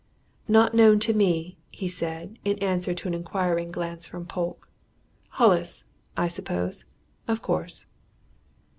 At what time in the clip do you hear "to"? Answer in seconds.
1.01-1.13, 2.95-3.07